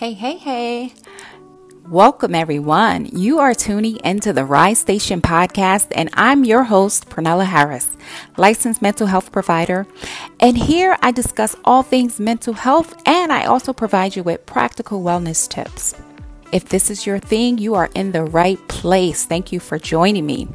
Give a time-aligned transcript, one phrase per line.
[0.00, 0.94] Hey, hey, hey.
[1.86, 3.04] Welcome, everyone.
[3.04, 7.94] You are tuning into the Rise Station podcast, and I'm your host, Pernella Harris,
[8.38, 9.86] licensed mental health provider.
[10.40, 15.02] And here I discuss all things mental health, and I also provide you with practical
[15.02, 15.94] wellness tips.
[16.50, 19.26] If this is your thing, you are in the right place.
[19.26, 20.48] Thank you for joining me.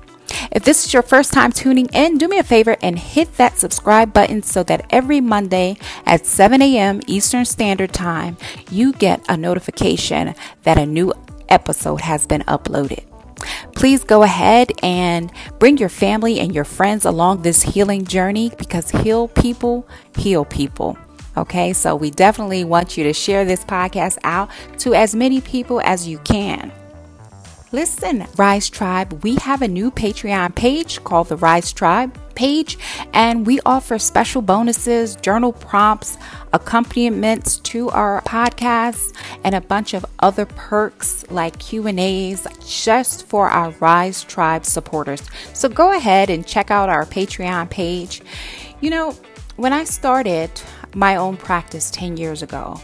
[0.51, 3.57] If this is your first time tuning in, do me a favor and hit that
[3.57, 7.01] subscribe button so that every Monday at 7 a.m.
[7.07, 8.37] Eastern Standard Time,
[8.71, 11.13] you get a notification that a new
[11.49, 13.03] episode has been uploaded.
[13.75, 18.89] Please go ahead and bring your family and your friends along this healing journey because
[18.89, 20.97] heal people heal people.
[21.37, 24.49] Okay, so we definitely want you to share this podcast out
[24.79, 26.71] to as many people as you can.
[27.75, 32.77] Listen, Rise Tribe, we have a new Patreon page called the Rise Tribe page
[33.11, 36.17] and we offer special bonuses, journal prompts,
[36.53, 43.71] accompaniments to our podcasts and a bunch of other perks like Q&As just for our
[43.81, 45.21] Rise Tribe supporters.
[45.51, 48.21] So go ahead and check out our Patreon page.
[48.79, 49.11] You know,
[49.57, 50.49] when I started
[50.93, 52.79] my own practice 10 years ago,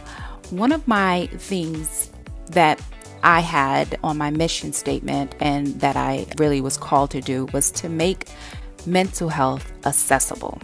[0.49, 2.11] one of my things
[2.47, 2.81] that
[3.23, 7.71] I had on my mission statement and that I really was called to do was
[7.71, 8.27] to make
[8.85, 10.59] mental health accessible.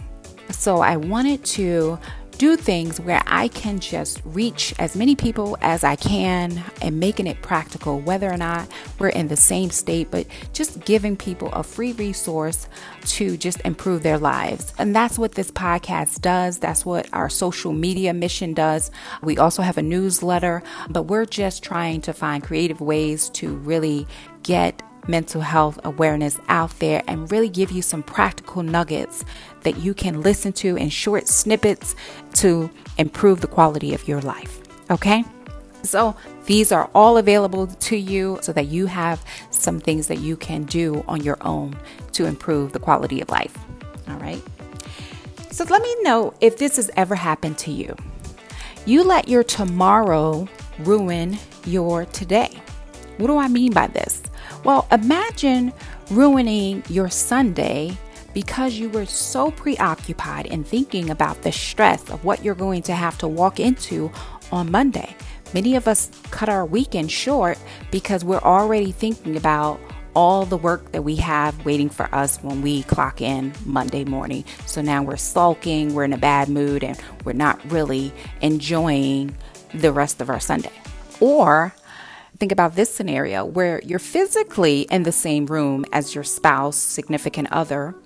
[0.50, 1.98] So I wanted to
[2.38, 7.26] do things where I can just reach as many people as I can and making
[7.26, 11.64] it practical, whether or not we're in the same state, but just giving people a
[11.64, 12.68] free resource
[13.06, 14.72] to just improve their lives.
[14.78, 16.58] And that's what this podcast does.
[16.58, 18.90] That's what our social media mission does.
[19.22, 24.06] We also have a newsletter, but we're just trying to find creative ways to really
[24.44, 29.24] get mental health awareness out there and really give you some practical nuggets
[29.62, 31.94] that you can listen to in short snippets
[32.34, 34.60] to improve the quality of your life.
[34.90, 35.24] Okay?
[35.82, 40.36] So, these are all available to you so that you have some things that you
[40.36, 41.76] can do on your own
[42.12, 43.56] to improve the quality of life.
[44.08, 44.42] All right?
[45.52, 47.94] So, let me know if this has ever happened to you.
[48.86, 50.48] You let your tomorrow
[50.80, 52.60] ruin your today.
[53.18, 54.22] What do I mean by this?
[54.64, 55.72] Well, imagine
[56.10, 57.96] ruining your Sunday
[58.34, 62.94] because you were so preoccupied in thinking about the stress of what you're going to
[62.94, 64.10] have to walk into
[64.52, 65.14] on Monday.
[65.54, 67.58] Many of us cut our weekend short
[67.90, 69.80] because we're already thinking about
[70.14, 74.44] all the work that we have waiting for us when we clock in Monday morning.
[74.66, 79.36] So now we're sulking, we're in a bad mood, and we're not really enjoying
[79.72, 80.72] the rest of our Sunday.
[81.20, 81.72] Or
[82.38, 87.50] Think about this scenario where you're physically in the same room as your spouse, significant
[87.50, 87.96] other,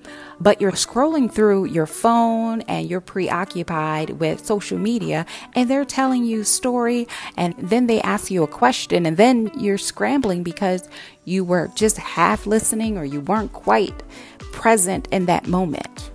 [0.40, 6.24] but you're scrolling through your phone and you're preoccupied with social media and they're telling
[6.24, 7.06] you a story
[7.36, 10.88] and then they ask you a question and then you're scrambling because
[11.26, 14.02] you were just half listening or you weren't quite
[14.38, 16.10] present in that moment.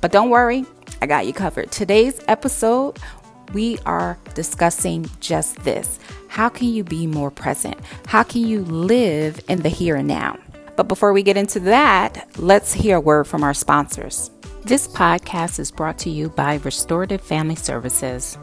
[0.00, 0.64] But don't worry,
[1.02, 1.72] I got you covered.
[1.72, 3.00] Today's episode,
[3.52, 5.98] we are discussing just this
[6.36, 7.78] how can you be more present?
[8.06, 10.38] How can you live in the here and now?
[10.76, 14.30] But before we get into that, let's hear a word from our sponsors.
[14.62, 18.36] This podcast is brought to you by Restorative Family Services.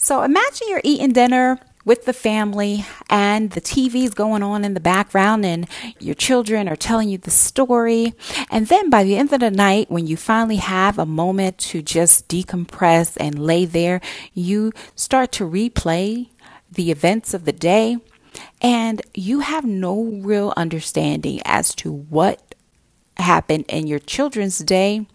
[0.09, 4.79] So imagine you're eating dinner with the family and the TV's going on in the
[4.79, 5.67] background and
[5.99, 8.15] your children are telling you the story.
[8.49, 11.83] And then by the end of the night, when you finally have a moment to
[11.83, 14.01] just decompress and lay there,
[14.33, 16.29] you start to replay
[16.71, 17.97] the events of the day
[18.63, 22.48] and you have no real understanding as to what
[23.19, 25.05] happened in your children's day.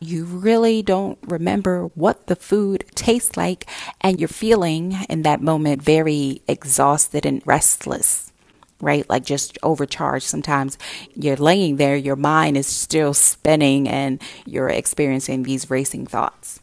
[0.00, 3.66] You really don't remember what the food tastes like,
[4.00, 8.32] and you're feeling in that moment very exhausted and restless,
[8.80, 9.08] right?
[9.08, 10.26] Like just overcharged.
[10.26, 10.78] Sometimes
[11.14, 16.60] you're laying there, your mind is still spinning, and you're experiencing these racing thoughts.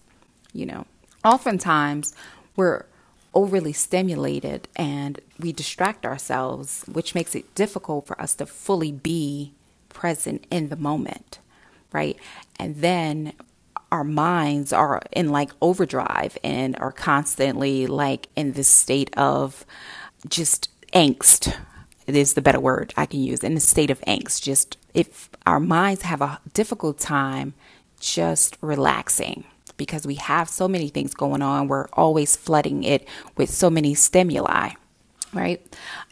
[0.53, 0.85] You know,
[1.23, 2.13] oftentimes
[2.55, 2.85] we're
[3.33, 9.53] overly stimulated and we distract ourselves, which makes it difficult for us to fully be
[9.93, 11.39] present in the moment,
[11.91, 12.17] right?
[12.59, 13.33] And then
[13.91, 19.65] our minds are in like overdrive and are constantly like in this state of
[20.27, 21.55] just angst.
[22.07, 24.41] It is the better word I can use in the state of angst.
[24.41, 27.53] Just if our minds have a difficult time
[27.99, 29.45] just relaxing
[29.77, 33.07] because we have so many things going on, we're always flooding it
[33.37, 34.71] with so many stimuli
[35.33, 35.61] right?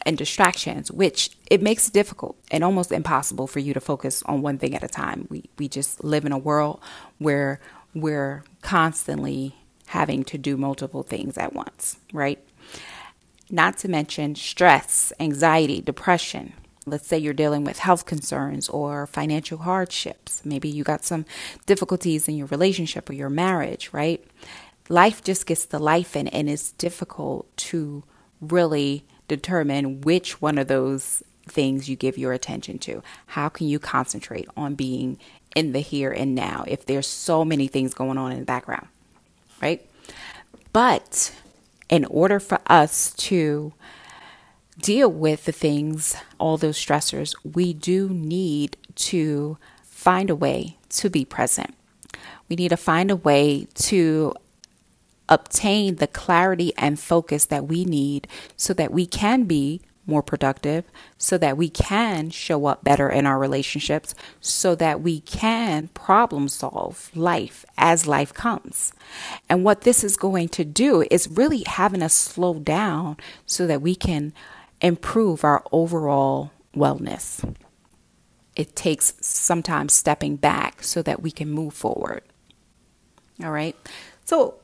[0.06, 4.42] And distractions, which it makes it difficult and almost impossible for you to focus on
[4.42, 5.28] one thing at a time.
[5.30, 6.80] We we just live in a world
[7.18, 7.60] where
[7.94, 9.56] we're constantly
[9.88, 12.40] having to do multiple things at once, right?
[13.50, 16.54] Not to mention stress, anxiety, depression.
[16.86, 20.42] Let's say you're dealing with health concerns or financial hardships.
[20.46, 21.26] Maybe you got some
[21.66, 24.24] difficulties in your relationship or your marriage, right?
[24.90, 28.04] Life just gets the life in, and it's difficult to
[28.40, 29.06] really
[29.36, 33.02] determine which one of those things you give your attention to.
[33.28, 35.18] How can you concentrate on being
[35.56, 38.88] in the here and now if there's so many things going on in the background,
[39.62, 39.86] right?
[40.74, 41.34] But
[41.90, 43.74] in order for us to
[44.80, 51.10] deal with the things, all those stressors, we do need to find a way to
[51.10, 51.74] be present.
[52.50, 54.36] We need to find a way to
[55.32, 60.84] obtain the clarity and focus that we need so that we can be more productive,
[61.18, 66.50] so that we can show up better in our relationships, so that we can problem
[66.50, 68.94] solve life as life comes.
[69.50, 73.82] And what this is going to do is really having us slow down so that
[73.82, 74.34] we can
[74.82, 77.56] improve our overall wellness.
[78.56, 82.24] It takes sometimes stepping back so that we can move forward.
[83.42, 83.76] All right.
[84.26, 84.56] So,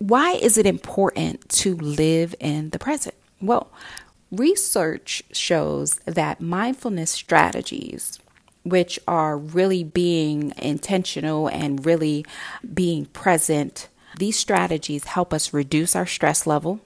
[0.00, 3.14] why is it important to live in the present?
[3.42, 3.70] Well,
[4.32, 8.18] research shows that mindfulness strategies,
[8.62, 12.24] which are really being intentional and really
[12.72, 13.88] being present,
[14.18, 16.80] these strategies help us reduce our stress level,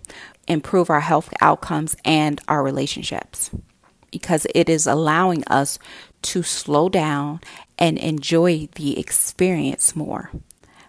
[0.48, 3.50] improve our health outcomes, and our relationships
[4.10, 5.78] because it is allowing us
[6.22, 7.40] to slow down
[7.78, 10.30] and enjoy the experience more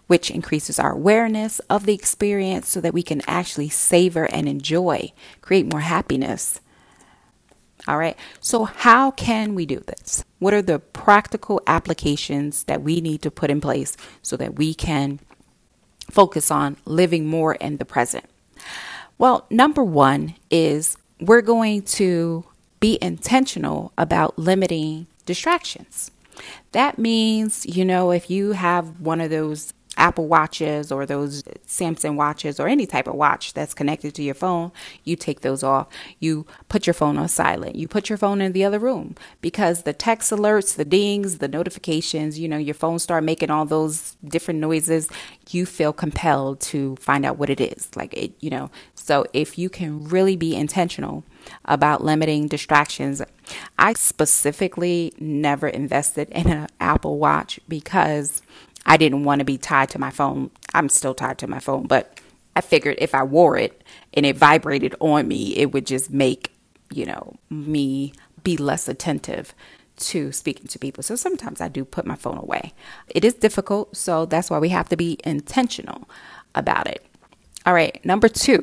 [0.07, 5.11] which increases our awareness of the experience so that we can actually savor and enjoy,
[5.41, 6.61] create more happiness.
[7.87, 8.17] All right.
[8.39, 10.23] So, how can we do this?
[10.39, 14.73] What are the practical applications that we need to put in place so that we
[14.73, 15.19] can
[16.09, 18.25] focus on living more in the present?
[19.17, 22.45] Well, number one is we're going to
[22.79, 26.11] be intentional about limiting distractions.
[26.71, 32.15] That means, you know, if you have one of those Apple watches or those Samsung
[32.15, 34.71] watches or any type of watch that's connected to your phone,
[35.03, 35.87] you take those off.
[36.19, 37.75] You put your phone on silent.
[37.75, 41.47] You put your phone in the other room because the text alerts, the dings, the
[41.47, 45.09] notifications, you know, your phone start making all those different noises.
[45.49, 47.95] You feel compelled to find out what it is.
[47.95, 48.69] Like it, you know.
[48.95, 51.23] So if you can really be intentional
[51.65, 53.21] about limiting distractions,
[53.77, 58.41] I specifically never invested in an Apple Watch because
[58.85, 60.51] I didn't want to be tied to my phone.
[60.73, 62.19] I'm still tied to my phone, but
[62.55, 63.83] I figured if I wore it
[64.13, 66.51] and it vibrated on me, it would just make,
[66.91, 68.13] you know, me
[68.43, 69.53] be less attentive
[69.97, 71.03] to speaking to people.
[71.03, 72.73] So sometimes I do put my phone away.
[73.07, 76.07] It is difficult, so that's why we have to be intentional
[76.53, 77.05] about it.
[77.65, 78.61] All right, number two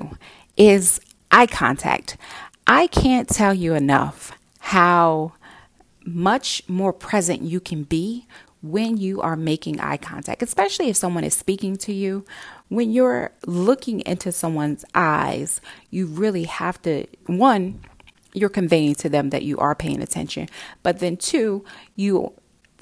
[0.57, 1.01] is
[1.31, 2.17] eye contact.
[2.67, 5.33] I can't tell you enough how
[6.05, 8.27] much more present you can be
[8.63, 12.25] when you are making eye contact, especially if someone is speaking to you.
[12.69, 17.81] When you're looking into someone's eyes, you really have to, one,
[18.33, 20.49] you're conveying to them that you are paying attention,
[20.83, 21.65] but then two,
[21.97, 22.33] you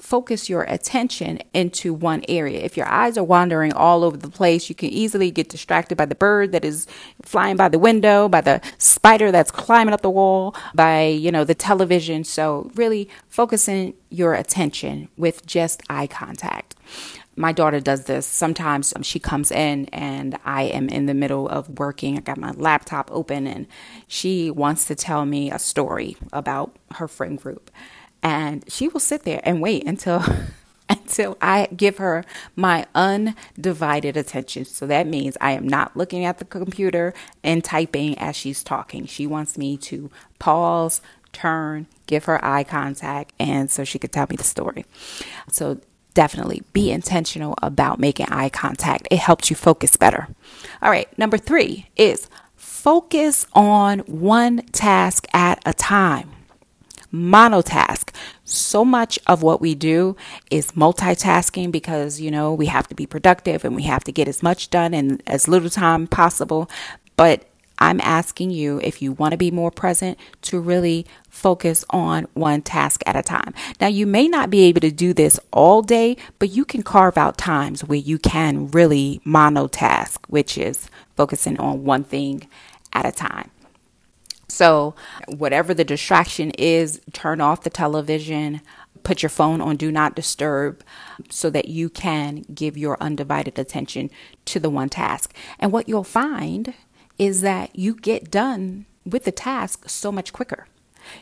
[0.01, 2.59] focus your attention into one area.
[2.59, 6.05] If your eyes are wandering all over the place, you can easily get distracted by
[6.05, 6.87] the bird that is
[7.21, 11.43] flying by the window, by the spider that's climbing up the wall, by, you know,
[11.43, 12.23] the television.
[12.23, 16.75] So really focusing your attention with just eye contact.
[17.35, 18.25] My daughter does this.
[18.25, 22.17] Sometimes um, she comes in and I am in the middle of working.
[22.17, 23.67] I got my laptop open and
[24.07, 27.71] she wants to tell me a story about her friend group
[28.23, 30.23] and she will sit there and wait until
[30.89, 32.25] until I give her
[32.55, 34.65] my undivided attention.
[34.65, 37.13] So that means I am not looking at the computer
[37.43, 39.05] and typing as she's talking.
[39.05, 41.01] She wants me to pause,
[41.31, 44.85] turn, give her eye contact and so she could tell me the story.
[45.49, 45.79] So
[46.13, 49.07] definitely be intentional about making eye contact.
[49.09, 50.27] It helps you focus better.
[50.81, 56.31] All right, number three is focus on one task at a time.
[57.13, 58.13] Monotask.
[58.45, 60.15] So much of what we do
[60.49, 64.27] is multitasking because, you know, we have to be productive and we have to get
[64.27, 66.69] as much done in as little time possible.
[67.15, 67.45] But
[67.81, 72.61] I'm asking you, if you want to be more present, to really focus on one
[72.61, 73.55] task at a time.
[73.79, 77.17] Now, you may not be able to do this all day, but you can carve
[77.17, 82.47] out times where you can really monotask, which is focusing on one thing
[82.93, 83.49] at a time.
[84.51, 84.95] So,
[85.29, 88.61] whatever the distraction is, turn off the television,
[89.03, 90.83] put your phone on do not disturb
[91.29, 94.11] so that you can give your undivided attention
[94.45, 95.33] to the one task.
[95.57, 96.73] And what you'll find
[97.17, 100.67] is that you get done with the task so much quicker.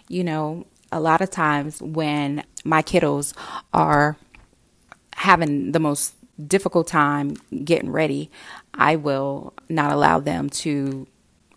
[0.08, 3.34] You know, a lot of times when my kiddos
[3.74, 4.18] are
[5.16, 6.16] having the most
[6.48, 8.32] difficult time getting ready,
[8.74, 11.08] I will not allow them to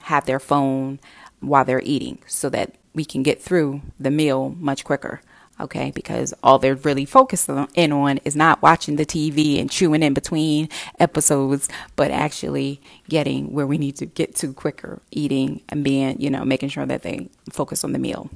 [0.02, 1.00] have their phone
[1.42, 5.20] while they're eating so that we can get through the meal much quicker
[5.62, 5.90] okay?
[5.94, 10.14] Because all they're really focused in on is not watching the TV and chewing in
[10.14, 10.68] between
[10.98, 16.30] episodes, but actually getting where we need to get to quicker, eating and being, you
[16.30, 18.28] know, making sure that they focus on the meal.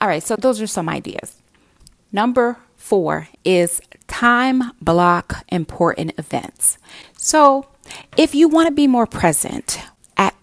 [0.00, 1.40] All right, so those are some ideas.
[2.12, 6.78] Number four is time block important events.
[7.16, 7.66] So
[8.16, 9.80] if you want to be more present
[10.16, 10.34] at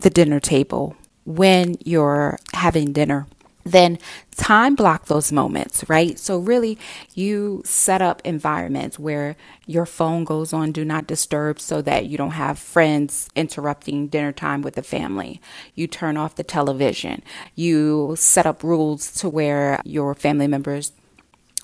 [0.00, 3.26] the dinner table when you're having dinner,
[3.64, 3.98] then
[4.36, 6.18] time block those moments, right?
[6.18, 6.78] So, really,
[7.14, 12.16] you set up environments where your phone goes on do not disturb so that you
[12.16, 15.40] don't have friends interrupting dinner time with the family.
[15.74, 17.22] You turn off the television.
[17.56, 20.92] You set up rules to where your family members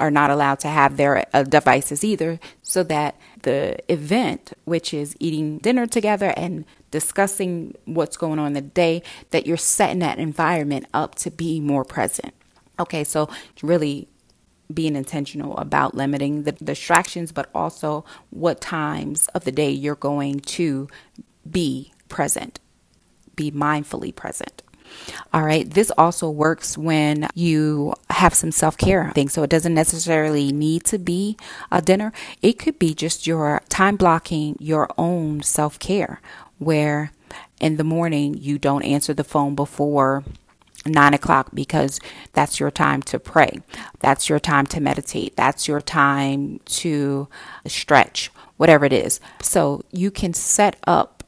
[0.01, 5.17] are not allowed to have their uh, devices either, so that the event, which is
[5.21, 10.19] eating dinner together and discussing what's going on in the day, that you're setting that
[10.19, 12.35] environment up to be more present.
[12.79, 13.29] Okay, so
[13.63, 14.09] really
[14.73, 20.41] being intentional about limiting the distractions, but also what times of the day you're going
[20.41, 20.89] to
[21.51, 22.59] be present,
[23.37, 24.63] be mindfully present.
[25.33, 25.69] All right.
[25.69, 29.33] This also works when you have some self care things.
[29.33, 31.37] So it doesn't necessarily need to be
[31.71, 32.13] a dinner.
[32.41, 36.21] It could be just your time blocking your own self care
[36.59, 37.13] where
[37.61, 40.25] in the morning you don't answer the phone before
[40.85, 42.01] nine o'clock because
[42.33, 43.61] that's your time to pray.
[44.01, 45.37] That's your time to meditate.
[45.37, 47.29] That's your time to
[47.67, 49.21] stretch, whatever it is.
[49.41, 51.22] So you can set up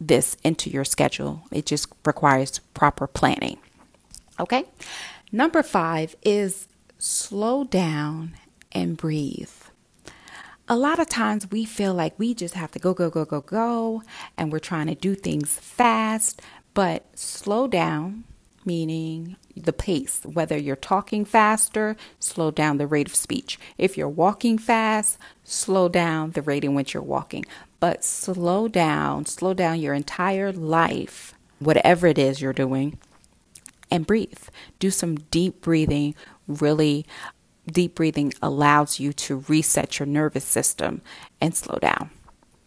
[0.00, 1.42] this into your schedule.
[1.50, 3.58] It just requires proper planning.
[4.38, 4.64] Okay.
[5.32, 8.34] Number five is slow down
[8.72, 9.50] and breathe
[10.68, 13.40] a lot of times we feel like we just have to go, go, go, go,
[13.40, 14.02] go,
[14.36, 16.40] and we're trying to do things fast,
[16.72, 18.24] but slow down,
[18.64, 20.22] meaning the pace.
[20.24, 23.58] Whether you're talking faster, slow down the rate of speech.
[23.76, 27.44] If you're walking fast, slow down the rate in which you're walking.
[27.84, 32.96] But slow down, slow down your entire life, whatever it is you're doing,
[33.90, 34.44] and breathe.
[34.78, 36.14] Do some deep breathing,
[36.48, 37.04] really
[37.70, 41.02] deep breathing allows you to reset your nervous system
[41.42, 42.08] and slow down.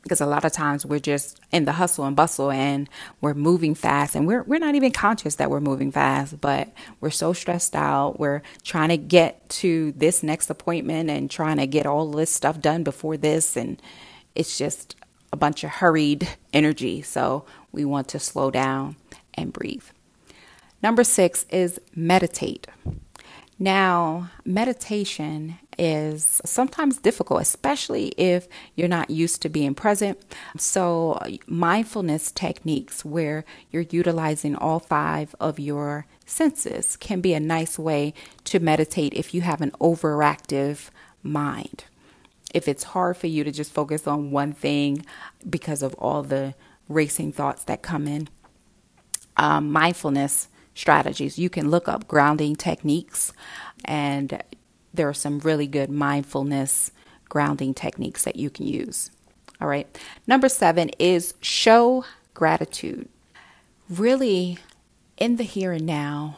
[0.03, 2.87] Because a lot of times we're just in the hustle and bustle and
[3.19, 6.71] we're moving fast and we're, we're not even conscious that we're moving fast, but
[7.01, 8.19] we're so stressed out.
[8.19, 12.61] We're trying to get to this next appointment and trying to get all this stuff
[12.61, 13.57] done before this.
[13.57, 13.81] And
[14.35, 14.95] it's just
[15.31, 17.01] a bunch of hurried energy.
[17.01, 18.95] So we want to slow down
[19.33, 19.85] and breathe.
[20.81, 22.67] Number six is meditate.
[23.59, 30.19] Now, meditation is sometimes difficult, especially if you're not used to being present.
[30.57, 37.79] So, mindfulness techniques where you're utilizing all five of your senses can be a nice
[37.79, 40.89] way to meditate if you have an overactive
[41.23, 41.85] mind.
[42.53, 45.05] If it's hard for you to just focus on one thing
[45.49, 46.55] because of all the
[46.89, 48.29] racing thoughts that come in,
[49.35, 51.39] um, mindfulness strategies.
[51.39, 53.33] You can look up grounding techniques,
[53.85, 54.41] and
[54.93, 56.91] there are some really good mindfulness
[57.29, 59.11] grounding techniques that you can use.
[59.59, 59.87] All right.
[60.27, 63.09] Number seven is show gratitude.
[63.89, 64.59] Really,
[65.17, 66.37] in the here and now,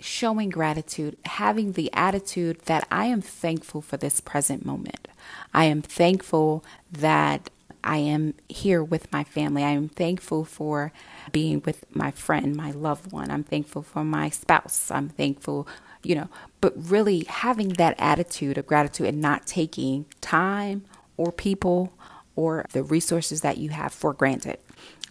[0.00, 5.08] showing gratitude, having the attitude that I am thankful for this present moment.
[5.52, 7.50] I am thankful that
[7.82, 9.64] I am here with my family.
[9.64, 10.92] I am thankful for
[11.32, 13.30] being with my friend, my loved one.
[13.30, 14.90] I'm thankful for my spouse.
[14.90, 15.66] I'm thankful,
[16.02, 16.28] you know,
[16.60, 20.84] but really having that attitude of gratitude and not taking time
[21.16, 21.92] or people
[22.36, 24.58] or the resources that you have for granted,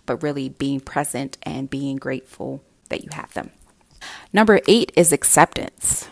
[0.05, 3.51] but really being present and being grateful that you have them.
[4.33, 6.09] Number eight is acceptance.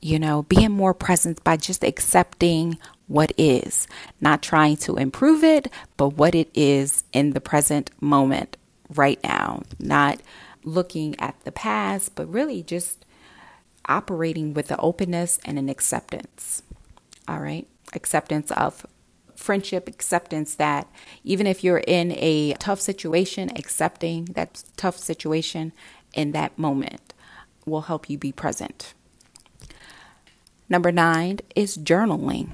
[0.00, 3.88] You know, being more present by just accepting what is,
[4.20, 8.56] not trying to improve it, but what it is in the present moment
[8.94, 10.20] right now, not
[10.62, 13.04] looking at the past, but really just
[13.86, 16.62] operating with the openness and an acceptance.
[17.26, 17.66] All right.
[17.94, 18.86] Acceptance of
[19.34, 20.86] friendship, acceptance that
[21.24, 25.72] even if you're in a tough situation, accepting that tough situation
[26.12, 27.14] in that moment
[27.68, 28.94] will help you be present.
[30.68, 32.50] Number nine is journaling.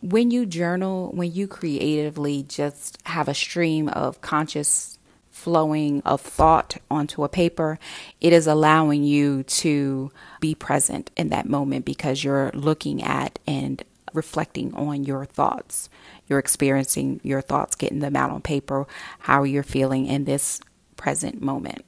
[0.00, 4.98] When you journal, when you creatively just have a stream of conscious
[5.30, 7.78] flowing of thought onto a paper,
[8.20, 10.10] it is allowing you to
[10.40, 15.88] be present in that moment because you're looking at and reflecting on your thoughts.
[16.26, 18.88] You're experiencing your thoughts, getting them out on paper,
[19.20, 20.60] how you're feeling in this
[20.96, 21.84] present moment.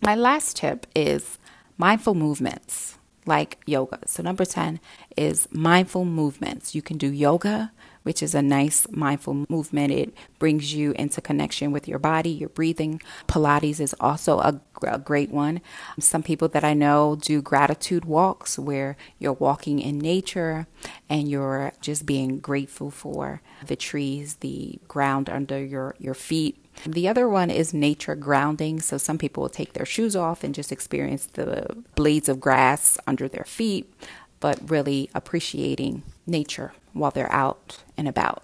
[0.00, 1.38] My last tip is
[1.78, 3.98] mindful movements like yoga.
[4.06, 4.80] So, number 10
[5.16, 6.74] is mindful movements.
[6.74, 7.72] You can do yoga,
[8.06, 9.90] which is a nice mindful movement.
[9.92, 13.02] It brings you into connection with your body, your breathing.
[13.26, 15.60] Pilates is also a, a great one.
[15.98, 20.68] Some people that I know do gratitude walks where you're walking in nature
[21.08, 27.08] and you're just being grateful for the trees, the ground under your, your feet the
[27.08, 28.80] other one is nature grounding.
[28.80, 32.98] So some people will take their shoes off and just experience the blades of grass
[33.06, 33.90] under their feet,
[34.40, 38.42] but really appreciating nature while they're out and about.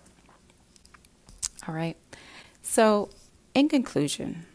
[1.66, 1.96] All right.
[2.62, 3.10] So,
[3.54, 4.46] in conclusion,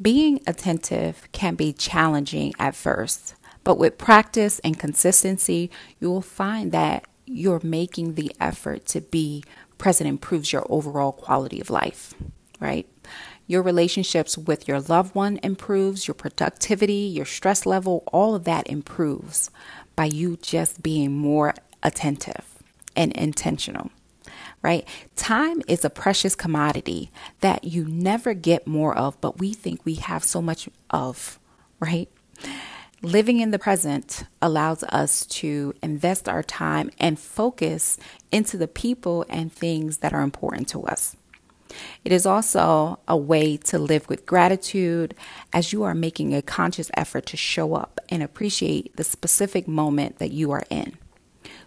[0.00, 3.34] being attentive can be challenging at first,
[3.64, 9.42] but with practice and consistency, you will find that you're making the effort to be
[9.78, 12.14] present improves your overall quality of life,
[12.60, 12.88] right?
[13.46, 18.66] Your relationships with your loved one improves, your productivity, your stress level, all of that
[18.68, 19.50] improves
[19.96, 22.44] by you just being more attentive
[22.94, 23.90] and intentional.
[24.62, 24.86] Right?
[25.14, 29.94] Time is a precious commodity that you never get more of, but we think we
[29.94, 31.38] have so much of,
[31.78, 32.08] right?
[33.02, 37.98] Living in the present allows us to invest our time and focus
[38.32, 41.14] into the people and things that are important to us.
[42.04, 45.14] It is also a way to live with gratitude
[45.52, 50.18] as you are making a conscious effort to show up and appreciate the specific moment
[50.18, 50.96] that you are in.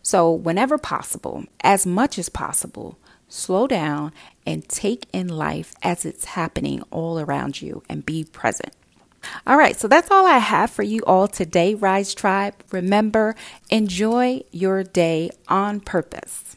[0.02, 4.12] So, whenever possible, as much as possible, slow down
[4.46, 8.74] and take in life as it's happening all around you and be present.
[9.46, 12.56] All right, so that's all I have for you all today, Rise Tribe.
[12.72, 13.36] Remember,
[13.70, 16.56] enjoy your day on purpose.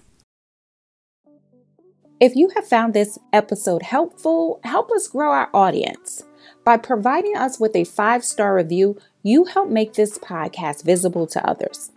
[2.20, 6.22] If you have found this episode helpful, help us grow our audience.
[6.64, 11.44] By providing us with a five star review, you help make this podcast visible to
[11.44, 11.90] others.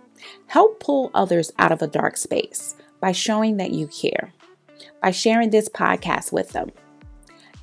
[0.48, 4.34] Help pull others out of a dark space by showing that you care,
[5.02, 6.72] by sharing this podcast with them.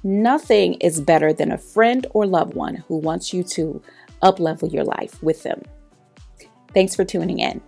[0.04, 3.82] Nothing is better than a friend or loved one who wants you to
[4.22, 5.62] uplevel your life with them.
[6.74, 7.60] Thanks for tuning in.